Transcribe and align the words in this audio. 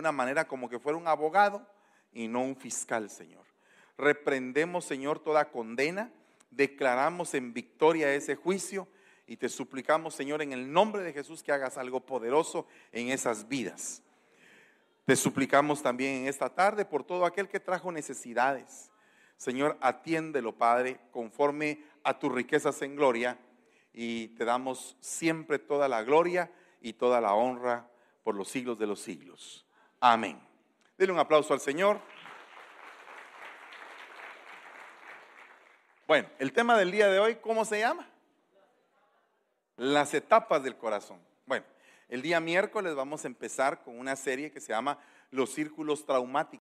una 0.00 0.12
manera 0.12 0.46
como 0.46 0.68
que 0.68 0.78
fuera 0.78 0.98
un 0.98 1.06
abogado 1.06 1.66
y 2.12 2.28
no 2.28 2.42
un 2.42 2.56
fiscal, 2.56 3.08
Señor. 3.10 3.44
Reprendemos, 3.96 4.84
Señor, 4.84 5.20
toda 5.20 5.50
condena, 5.50 6.12
declaramos 6.50 7.34
en 7.34 7.52
victoria 7.52 8.12
ese 8.12 8.34
juicio 8.34 8.88
y 9.26 9.36
te 9.36 9.48
suplicamos, 9.48 10.14
Señor, 10.14 10.42
en 10.42 10.52
el 10.52 10.72
nombre 10.72 11.02
de 11.02 11.12
Jesús 11.12 11.42
que 11.42 11.52
hagas 11.52 11.78
algo 11.78 12.00
poderoso 12.00 12.66
en 12.90 13.10
esas 13.10 13.46
vidas. 13.46 14.02
Te 15.04 15.16
suplicamos 15.16 15.82
también 15.82 16.22
en 16.22 16.28
esta 16.28 16.48
tarde 16.48 16.84
por 16.84 17.04
todo 17.04 17.24
aquel 17.24 17.48
que 17.48 17.60
trajo 17.60 17.92
necesidades. 17.92 18.90
Señor, 19.36 19.76
atiéndelo, 19.80 20.56
Padre, 20.56 21.00
conforme 21.12 21.84
a 22.02 22.18
tus 22.18 22.32
riquezas 22.32 22.82
en 22.82 22.96
gloria 22.96 23.38
y 23.92 24.28
te 24.28 24.44
damos 24.44 24.96
siempre 25.00 25.58
toda 25.58 25.88
la 25.88 26.02
gloria 26.02 26.50
y 26.80 26.94
toda 26.94 27.20
la 27.20 27.34
honra 27.34 27.90
por 28.22 28.34
los 28.34 28.48
siglos 28.48 28.78
de 28.78 28.86
los 28.86 29.00
siglos. 29.00 29.66
Amén. 30.00 30.40
Denle 30.96 31.12
un 31.12 31.18
aplauso 31.18 31.52
al 31.52 31.60
Señor. 31.60 32.00
Bueno, 36.06 36.28
el 36.38 36.54
tema 36.54 36.76
del 36.76 36.90
día 36.90 37.08
de 37.08 37.20
hoy, 37.20 37.36
¿cómo 37.36 37.66
se 37.66 37.80
llama? 37.80 38.08
Las 39.76 40.14
etapas 40.14 40.62
del 40.62 40.78
corazón. 40.78 41.20
Bueno, 41.44 41.66
el 42.08 42.22
día 42.22 42.40
miércoles 42.40 42.94
vamos 42.94 43.24
a 43.24 43.28
empezar 43.28 43.82
con 43.82 43.98
una 43.98 44.16
serie 44.16 44.50
que 44.50 44.60
se 44.60 44.72
llama 44.72 44.98
Los 45.30 45.52
círculos 45.52 46.06
traumáticos. 46.06 46.66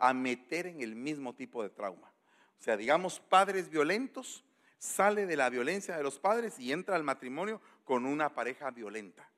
A 0.00 0.12
meter 0.12 0.66
en 0.66 0.80
el 0.80 0.96
mismo 0.96 1.32
tipo 1.34 1.62
de 1.62 1.70
trauma. 1.70 2.12
O 2.58 2.62
sea, 2.62 2.76
digamos, 2.76 3.20
padres 3.20 3.70
violentos, 3.70 4.44
sale 4.78 5.26
de 5.26 5.36
la 5.36 5.50
violencia 5.50 5.96
de 5.96 6.02
los 6.02 6.18
padres 6.18 6.58
y 6.58 6.72
entra 6.72 6.96
al 6.96 7.04
matrimonio 7.04 7.60
con 7.84 8.06
una 8.06 8.34
pareja 8.34 8.70
violenta. 8.70 9.28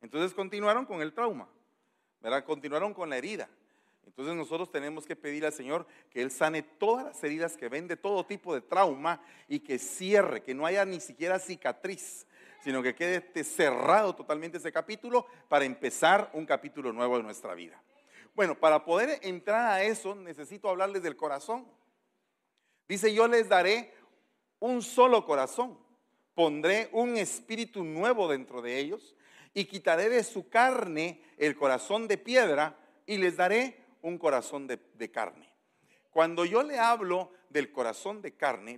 Entonces 0.00 0.34
continuaron 0.34 0.84
con 0.84 1.00
el 1.00 1.14
trauma, 1.14 1.48
¿verdad? 2.20 2.44
Continuaron 2.44 2.92
con 2.92 3.08
la 3.08 3.16
herida. 3.16 3.48
Entonces 4.06 4.34
nosotros 4.34 4.70
tenemos 4.70 5.06
que 5.06 5.16
pedir 5.16 5.46
al 5.46 5.52
Señor 5.52 5.86
que 6.10 6.20
Él 6.20 6.30
sane 6.30 6.62
todas 6.62 7.06
las 7.06 7.24
heridas 7.24 7.56
que 7.56 7.68
ven 7.68 7.88
de 7.88 7.96
todo 7.96 8.26
tipo 8.26 8.54
de 8.54 8.60
trauma 8.60 9.20
y 9.48 9.60
que 9.60 9.78
cierre, 9.78 10.42
que 10.42 10.54
no 10.54 10.66
haya 10.66 10.84
ni 10.84 11.00
siquiera 11.00 11.38
cicatriz, 11.38 12.26
sino 12.62 12.82
que 12.82 12.94
quede 12.94 13.44
cerrado 13.44 14.14
totalmente 14.14 14.58
ese 14.58 14.72
capítulo 14.72 15.26
para 15.48 15.64
empezar 15.64 16.30
un 16.32 16.46
capítulo 16.46 16.92
nuevo 16.92 17.16
de 17.16 17.22
nuestra 17.22 17.54
vida. 17.54 17.82
Bueno, 18.34 18.58
para 18.58 18.84
poder 18.84 19.20
entrar 19.22 19.66
a 19.66 19.82
eso 19.84 20.14
necesito 20.14 20.68
hablarles 20.68 21.02
del 21.02 21.16
corazón. 21.16 21.66
Dice, 22.88 23.14
yo 23.14 23.28
les 23.28 23.48
daré 23.48 23.93
un 24.64 24.80
solo 24.80 25.26
corazón, 25.26 25.78
pondré 26.34 26.88
un 26.92 27.18
espíritu 27.18 27.84
nuevo 27.84 28.28
dentro 28.28 28.62
de 28.62 28.78
ellos 28.78 29.14
y 29.52 29.66
quitaré 29.66 30.08
de 30.08 30.24
su 30.24 30.48
carne 30.48 31.20
el 31.36 31.54
corazón 31.54 32.08
de 32.08 32.16
piedra 32.16 32.74
y 33.04 33.18
les 33.18 33.36
daré 33.36 33.84
un 34.00 34.16
corazón 34.16 34.66
de, 34.66 35.10
carne. 35.10 35.50
Cuando 36.10 36.46
yo 36.46 36.62
le 36.62 36.78
hablo 36.78 37.30
del 37.50 37.72
corazón 37.72 38.22
de 38.22 38.36
carne, 38.36 38.72